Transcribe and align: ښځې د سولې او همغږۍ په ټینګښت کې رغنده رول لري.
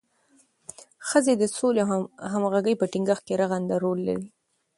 ښځې 1.07 1.33
د 1.37 1.43
سولې 1.57 1.81
او 1.93 2.01
همغږۍ 2.33 2.75
په 2.77 2.85
ټینګښت 2.91 3.23
کې 3.27 3.39
رغنده 3.41 3.75
رول 3.83 3.99
لري. 4.09 4.27